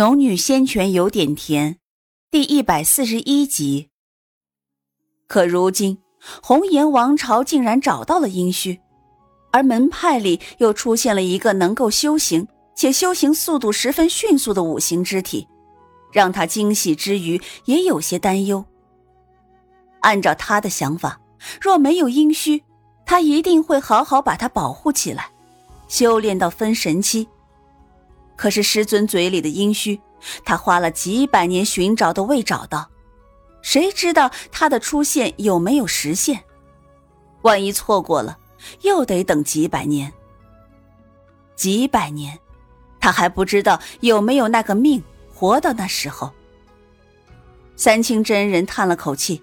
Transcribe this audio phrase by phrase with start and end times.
[0.00, 1.76] 农女仙泉有点甜，
[2.30, 3.90] 第一百四十一集。
[5.26, 5.98] 可如今
[6.42, 8.80] 红颜王朝竟然找到了殷墟，
[9.52, 15.46] 而门派里又出现了一个能够修行且修行速度十分迅速的五行之体，
[16.10, 18.64] 让他惊喜之余也有些担忧。
[20.00, 21.20] 按照他的想法，
[21.60, 22.64] 若没有阴虚，
[23.04, 25.30] 他一定会好好把它保护起来，
[25.88, 27.28] 修炼到分神期。
[28.40, 30.00] 可是师尊嘴里的阴虚，
[30.46, 32.88] 他花了几百年寻找都未找到，
[33.60, 36.42] 谁知道他的出现有没有实现？
[37.42, 38.38] 万一错过了，
[38.80, 40.10] 又得等几百年。
[41.54, 42.38] 几百年，
[42.98, 45.04] 他还不知道有没有那个命
[45.34, 46.32] 活到那时候。
[47.76, 49.42] 三清真人叹了口气。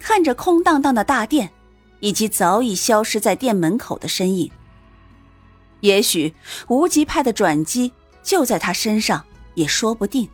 [0.00, 1.52] 看着空荡荡的大殿，
[2.00, 4.50] 以及早已消失在店门口的身影，
[5.78, 6.34] 也许
[6.66, 10.28] 无极派的转机就在他身上，也说不定。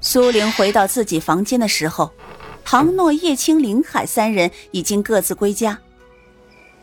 [0.00, 2.10] 苏玲回到自己房间的时候，
[2.64, 5.78] 唐诺、叶青、林海三人已经各自归家。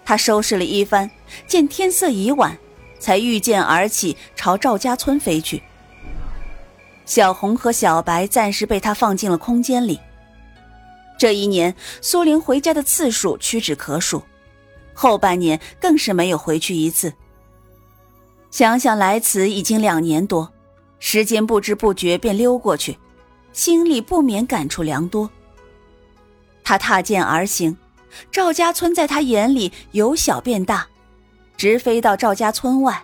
[0.05, 1.09] 他收拾了一番，
[1.47, 2.57] 见天色已晚，
[2.99, 5.61] 才御剑而起，朝赵家村飞去。
[7.05, 9.99] 小红和小白暂时被他放进了空间里。
[11.17, 14.23] 这一年，苏玲回家的次数屈指可数，
[14.93, 17.11] 后半年更是没有回去一次。
[18.49, 20.51] 想想来此已经两年多，
[20.99, 22.97] 时间不知不觉便溜过去，
[23.53, 25.29] 心里不免感触良多。
[26.63, 27.77] 他踏剑而行，
[28.31, 30.87] 赵家村在他眼里由小变大，
[31.55, 33.03] 直飞到赵家村外，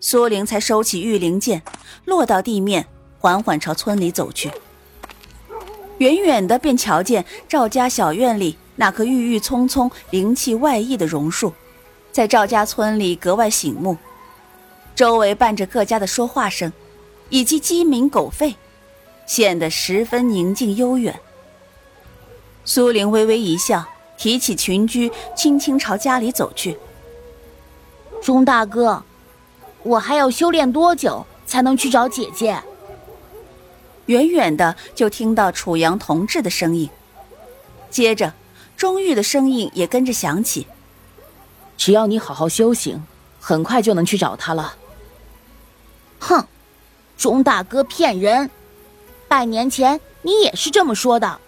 [0.00, 1.62] 苏玲才收起御灵剑，
[2.04, 2.86] 落到地面，
[3.18, 4.50] 缓缓朝村里走去。
[5.98, 11.52] 远远的便瞧见赵家小院里那棵郁郁葱葱、灵气外溢的榕树，
[12.10, 13.96] 在赵家村里格外醒目。
[14.94, 16.72] 周围伴着各家的说话声，
[17.28, 18.54] 以及鸡鸣狗吠，
[19.26, 21.18] 显得十分宁静悠远。
[22.64, 23.84] 苏玲微微一笑，
[24.16, 26.78] 提起裙裾，轻轻朝家里走去。
[28.22, 29.02] 钟大哥，
[29.82, 32.62] 我还要修炼多久才能去找姐姐？
[34.06, 36.88] 远远的就听到楚阳同志的声音，
[37.90, 38.32] 接着
[38.76, 40.66] 钟玉的声音也跟着响起
[41.76, 43.02] ：“只要你好好修行，
[43.40, 44.76] 很快就能去找他了。”
[46.26, 46.46] 哼，
[47.18, 48.50] 钟大哥骗人！
[49.28, 51.38] 半年前你也是这么说的。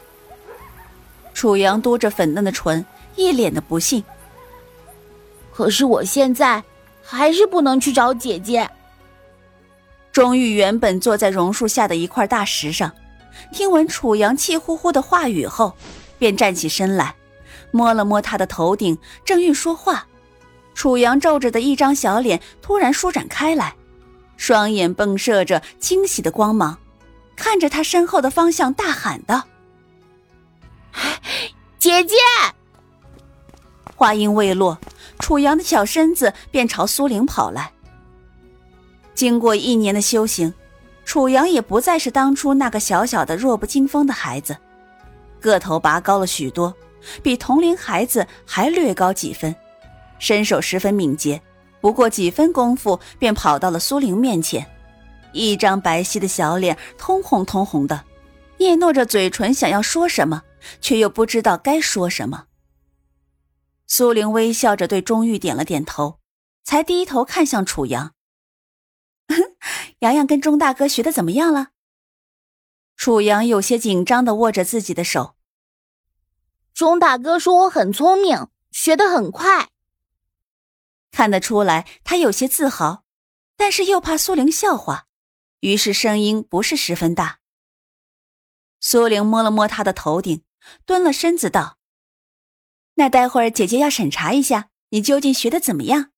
[1.32, 2.84] 楚阳嘟着粉嫩的唇，
[3.14, 4.04] 一脸的不信。
[5.50, 6.62] 可是我现在
[7.02, 8.68] 还是不能去找姐姐。
[10.12, 12.92] 钟玉原本坐在榕树下的一块大石上，
[13.52, 15.74] 听闻楚阳气呼呼的话语后，
[16.18, 17.14] 便站起身来，
[17.70, 20.06] 摸了摸他的头顶，正欲说话，
[20.74, 23.74] 楚阳皱着的一张小脸突然舒展开来，
[24.36, 26.78] 双眼迸射着惊喜的光芒，
[27.34, 29.46] 看着他身后的方向，大喊道
[31.78, 32.14] ：“姐姐！”
[33.96, 34.78] 话音未落，
[35.18, 37.72] 楚阳的小身子便朝苏玲跑来。
[39.14, 40.52] 经过一年的修行，
[41.06, 44.54] 楚阳也不再是当初那个小小的弱不禁风的孩子，
[45.40, 46.74] 个头拔高了许多，
[47.22, 49.56] 比同龄孩子还略高几分，
[50.18, 51.40] 身手十分敏捷，
[51.86, 54.68] 不过几分功夫便跑到了苏玲面前，
[55.32, 58.04] 一张白皙的小脸通红通红的，
[58.58, 60.42] 嗫嚅着嘴唇想要说什么，
[60.80, 62.46] 却又不知道该说什么。
[63.86, 66.18] 苏玲微笑着对钟玉点了点头，
[66.64, 68.14] 才低头看向楚阳。
[70.00, 71.68] 洋洋跟钟大哥学的怎么样了？
[72.96, 75.36] 楚阳有些紧张的握着自己的手。
[76.74, 79.68] 钟大哥说我很聪明，学得很快。
[81.10, 83.04] 看得出来他有些自豪，
[83.56, 85.06] 但是又怕苏玲笑话，
[85.60, 87.40] 于是声音不是十分大。
[88.80, 90.44] 苏玲摸了摸他的头顶，
[90.84, 91.78] 蹲了身子道
[92.94, 96.12] ：“那待会儿姐姐要审查一下，你究竟学的怎么样？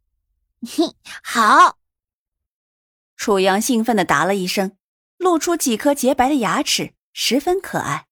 [0.66, 1.78] ”嘿，好。
[3.16, 4.76] 楚阳兴奋的答了一声，
[5.16, 8.06] 露出几颗洁白的牙齿，十分可爱。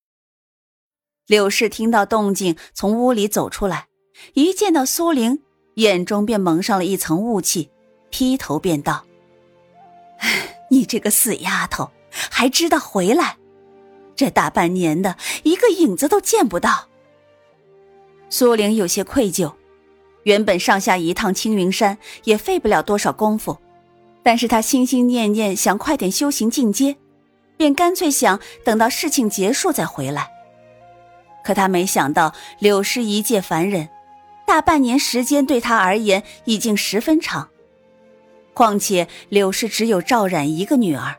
[1.26, 3.88] 柳氏听到动静，从屋里走出来，
[4.34, 5.42] 一见到苏玲，
[5.74, 7.70] 眼中便蒙上了一层雾气，
[8.10, 9.04] 劈头便道
[10.70, 13.36] ：“你这个死丫头，还知道回来？
[14.16, 16.88] 这大半年的一个影子都见不到。”
[18.30, 19.52] 苏玲有些愧疚，
[20.22, 23.58] 原本上下一趟青云山也费不了多少功夫。
[24.22, 26.96] 但是她心心念念想快点修行进阶，
[27.56, 30.30] 便干脆想等到事情结束再回来。
[31.44, 33.90] 可他没想到柳氏一介凡人，
[34.46, 37.48] 大半年时间对他而言已经十分长。
[38.52, 41.16] 况且柳氏只有赵冉一个女儿，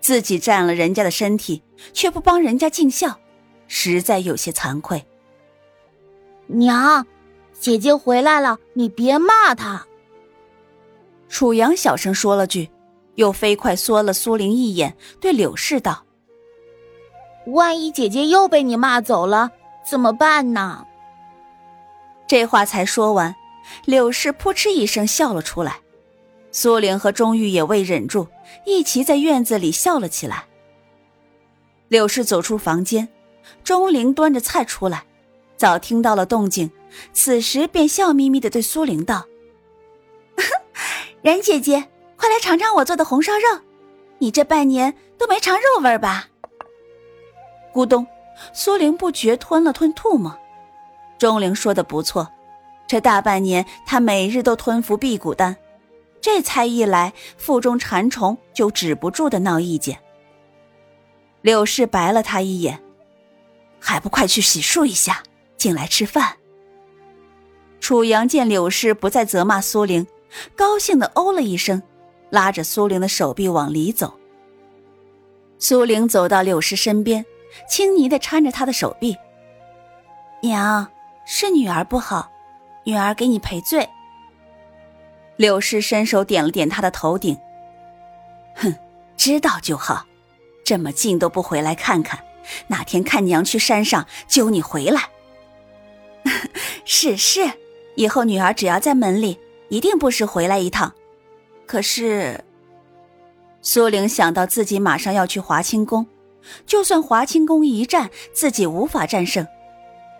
[0.00, 1.62] 自己占了人家的身体，
[1.92, 3.20] 却不帮人家尽孝，
[3.68, 5.06] 实在有些惭愧。
[6.46, 7.06] 娘，
[7.52, 9.86] 姐姐回来了，你别骂她。
[11.28, 12.70] 楚阳小声说了句，
[13.16, 16.04] 又飞快缩了苏玲一眼，对柳氏道
[17.46, 19.50] ：“万一姐姐又被你骂走了，
[19.88, 20.84] 怎么办呢？”
[22.26, 23.34] 这话才说完，
[23.84, 25.80] 柳氏扑哧一声笑了出来。
[26.50, 28.26] 苏玲和钟玉也未忍住，
[28.64, 30.44] 一齐在院子里笑了起来。
[31.88, 33.08] 柳氏走出房间，
[33.62, 35.04] 钟灵端着菜出来，
[35.56, 36.70] 早听到了动静，
[37.12, 39.24] 此时便笑眯眯的对苏玲道
[41.22, 43.60] ：“然姐姐，快来尝尝我做的红烧肉，
[44.18, 46.28] 你这半年都没尝肉味吧？”
[47.72, 48.06] 咕咚，
[48.52, 50.36] 苏玲不觉吞了吞唾沫。
[51.18, 52.30] 钟灵说的不错，
[52.86, 55.56] 这大半年她每日都吞服辟谷丹。
[56.20, 59.98] 这才一来，腹中馋虫就止不住的闹意见。
[61.40, 62.80] 柳氏白了他一眼，
[63.78, 65.22] 还不快去洗漱一下，
[65.56, 66.36] 进来吃饭。
[67.78, 70.04] 楚阳见柳氏不再责骂苏玲，
[70.56, 71.80] 高兴的哦了一声，
[72.30, 74.12] 拉着苏玲的手臂往里走。
[75.58, 77.24] 苏玲走到柳氏身边，
[77.70, 79.16] 轻昵的搀着她的手臂
[80.42, 80.88] ：“娘，
[81.26, 82.30] 是女儿不好，
[82.84, 83.86] 女儿给你赔罪。”
[85.36, 87.36] 柳氏伸手点了点他的头顶。
[88.54, 88.74] 哼，
[89.18, 90.06] 知道就好，
[90.64, 92.18] 这么近都不回来看看，
[92.68, 95.10] 哪天看娘去山上揪你回来。
[96.86, 97.50] 是是，
[97.96, 99.38] 以后女儿只要在门里，
[99.68, 100.94] 一定不时回来一趟。
[101.66, 102.44] 可是，
[103.60, 106.06] 苏玲想到自己马上要去华清宫，
[106.64, 109.46] 就算华清宫一战，自己无法战胜。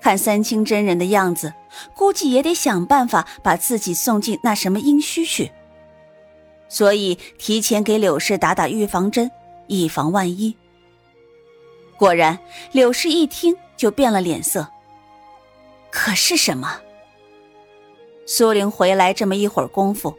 [0.01, 1.53] 看三清真人的样子，
[1.95, 5.51] 估计也得想办法把自己送进那什么阴虚去。
[6.69, 9.31] 所以提前给柳氏打打预防针，
[9.67, 10.57] 以防万一。
[11.97, 12.39] 果然，
[12.73, 14.69] 柳氏一听就变了脸色。
[15.91, 16.81] 可是什么？
[18.27, 20.15] 苏玲回来这么一会儿功夫，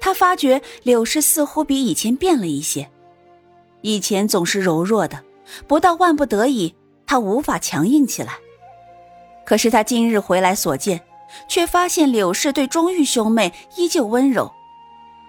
[0.00, 2.88] 她发觉柳氏似乎比以前变了一些。
[3.82, 5.22] 以前总是柔弱的，
[5.66, 6.74] 不到万不得已，
[7.06, 8.38] 她无法强硬起来。
[9.48, 11.00] 可是他今日回来所见，
[11.48, 14.52] 却发现柳氏对钟玉兄妹依旧温柔，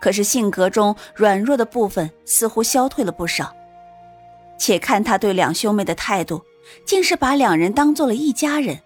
[0.01, 3.55] 可是性格中软弱的部分似乎消退了不少。
[4.57, 6.43] 且看他对两兄妹的态度，
[6.85, 8.81] 竟是把两人当做了一家人。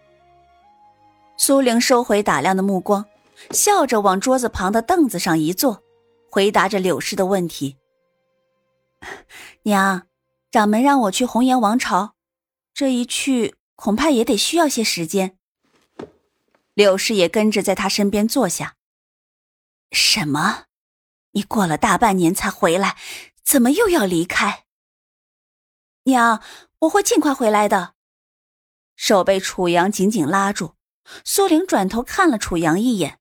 [1.35, 3.03] 苏玲收回打量的目光，
[3.49, 5.81] 笑着往桌子旁的凳子上一坐，
[6.29, 7.77] 回答着柳氏的问题
[9.65, 10.03] ：“娘，
[10.51, 12.13] 掌门让我去红颜王朝，
[12.71, 15.37] 这一去……”恐怕也得需要些时间。
[16.73, 18.75] 柳氏也跟着在他身边坐下。
[19.91, 20.65] 什么？
[21.31, 22.97] 你过了大半年才回来，
[23.43, 24.65] 怎么又要离开？
[26.03, 26.41] 娘，
[26.79, 27.93] 我会尽快回来的。
[28.95, 30.75] 手被楚阳紧紧拉住，
[31.23, 33.19] 苏玲转头看了楚阳一眼，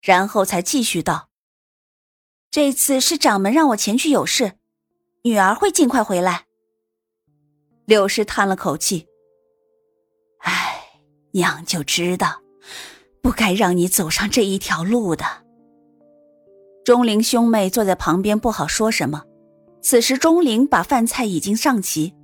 [0.00, 1.30] 然后才继续道
[2.50, 4.58] ：“这次是掌门让我前去有事，
[5.22, 6.46] 女儿会尽快回来。”
[7.86, 9.08] 柳氏叹了口气。
[10.44, 10.80] 唉
[11.32, 12.40] 娘就知道，
[13.20, 15.24] 不该让你走上这一条路的。
[16.84, 19.22] 钟灵兄妹坐在旁边，不好说什么。
[19.80, 22.14] 此时钟灵把饭菜已经上齐，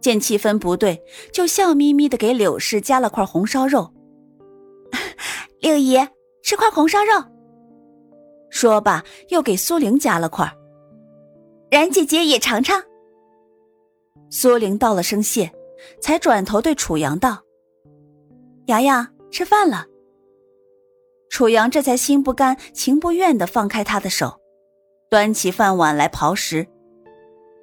[0.00, 1.02] 见气氛不对，
[1.32, 3.92] 就笑眯眯的给柳氏夹了块红烧肉。
[5.60, 5.98] 六姨
[6.42, 7.12] 吃块红烧肉。
[8.50, 10.50] 说罢，又给苏玲夹了块。
[11.70, 12.82] 冉姐姐也尝尝。
[14.30, 15.52] 苏玲道了声谢，
[16.00, 17.42] 才转头对楚阳道。
[18.66, 19.86] 洋洋，吃饭了。
[21.30, 24.40] 楚阳这才心不甘情不愿的放开他的手，
[25.08, 26.66] 端起饭碗来刨食。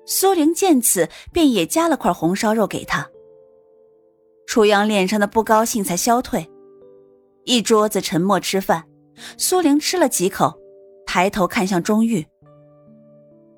[0.05, 3.09] 苏玲见此，便也夹了块红烧肉给他。
[4.47, 6.49] 楚阳脸上的不高兴才消退。
[7.43, 8.85] 一桌子沉默吃饭，
[9.37, 10.57] 苏玲吃了几口，
[11.05, 12.25] 抬头看向钟玉：“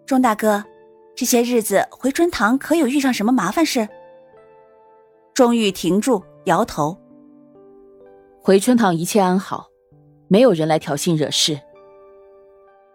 [0.08, 0.64] 钟大哥，
[1.16, 3.88] 这些日子回春堂可有遇上什么麻烦事？”
[5.36, 6.98] 钟玉停住，摇头。
[8.46, 9.72] 回春堂一切安好，
[10.28, 11.60] 没有人来挑衅惹事。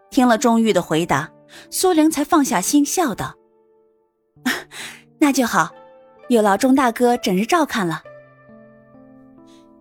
[0.09, 1.29] 听了钟玉的回答，
[1.71, 3.35] 苏玲才放下心，笑道
[5.19, 5.71] ：“那就好，
[6.29, 8.05] 有劳钟大哥整日照看了。”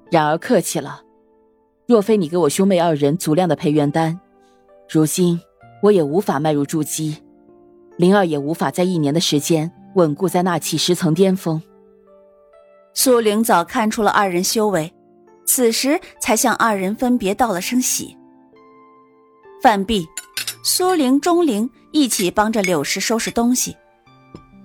[0.10, 1.04] 然而客气了，
[1.86, 4.20] 若非你给我兄妹二人足量的配元丹，
[4.90, 5.40] 如今
[5.84, 7.22] 我也无法迈入筑基，
[7.96, 11.62] 灵儿也无法在一年的时间稳固在纳气十层巅峰。
[12.96, 14.92] 苏玲早看出了二人修为。
[15.52, 18.16] 此时才向二人分别道了声喜。
[19.64, 20.08] 饭毕，
[20.64, 23.76] 苏玲、钟灵一起帮着柳氏收拾东西。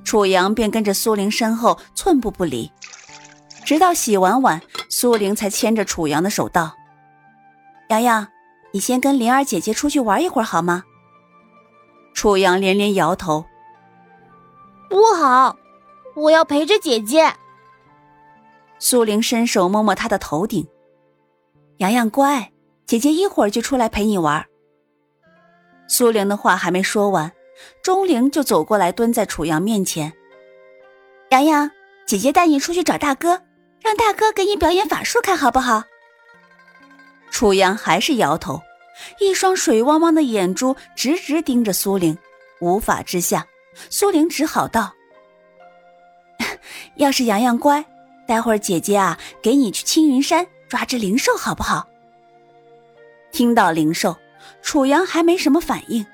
[0.05, 2.71] 楚阳便跟着苏玲身后寸步不离，
[3.64, 4.61] 直到洗完碗，
[4.91, 6.75] 苏玲才牵着楚阳的手道
[7.88, 8.29] ：“阳阳，
[8.75, 10.85] 你先跟灵儿姐姐出去玩一会儿好吗？”
[12.12, 13.47] 楚阳连连摇头
[14.91, 15.57] ：“不好，
[16.14, 17.33] 我要陪着姐姐。”
[18.79, 20.69] 苏玲伸手摸摸他的头顶
[21.78, 22.52] ：“洋洋乖，
[22.87, 24.45] 姐姐一会儿就出来陪你玩。”
[25.88, 27.33] 苏玲的话还没说完。
[27.83, 30.12] 钟灵就走过来，蹲在楚阳面前。
[31.31, 31.71] 洋洋，
[32.04, 33.43] 姐姐带你出去找大哥，
[33.81, 35.85] 让大哥给你表演法术，看好不好？
[37.31, 38.61] 楚阳还是摇头，
[39.21, 42.19] 一双水汪汪的眼珠直直盯着苏玲。
[42.61, 43.47] 无法之下，
[43.88, 44.93] 苏玲只好道
[46.97, 47.85] ：“要是洋洋乖，
[48.26, 51.87] 待会儿姐姐啊，给你去青云山抓只灵兽，好不好？”
[53.31, 54.16] 听到灵兽，
[54.61, 56.04] 楚阳还没什么反应。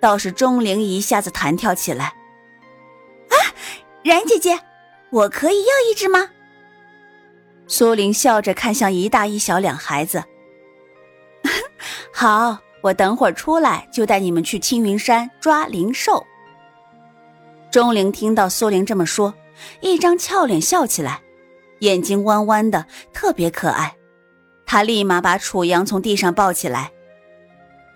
[0.00, 3.34] 倒是钟灵一下子弹跳起来，啊，
[4.02, 4.58] 冉姐姐，
[5.10, 6.28] 我可以要一只吗？
[7.68, 10.24] 苏玲笑着看向一大一小两孩子，
[12.12, 16.26] 好，我等会儿出来就带你们去青云山抓灵兽。
[17.70, 19.32] 钟灵听到苏玲这么说，
[19.80, 21.22] 一张俏脸笑起来，
[21.84, 23.94] 眼睛弯弯的，特别可爱。
[24.64, 26.90] 他立马把楚阳从地上抱起来，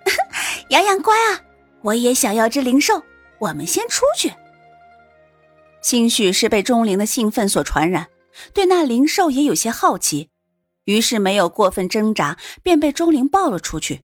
[0.69, 1.41] 洋洋乖啊！
[1.81, 3.03] 我也想要只灵兽，
[3.39, 4.35] 我们先出去。
[5.81, 8.09] 兴许是被钟灵的兴奋所传染，
[8.53, 10.29] 对那灵兽也有些好奇，
[10.85, 14.03] 于是没有过分挣扎，便被钟灵抱了出去。